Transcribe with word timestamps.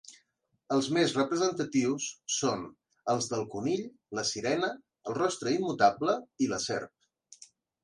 Els 0.75 0.85
més 0.95 1.11
representatius 1.17 2.07
són 2.37 2.63
els 3.13 3.29
del 3.35 3.45
conill, 3.53 3.85
la 4.21 4.25
sirena, 4.33 4.73
el 5.11 5.19
rostre 5.21 5.55
immutable 5.61 6.19
i 6.47 6.51
la 6.57 6.63
serp. 6.69 7.51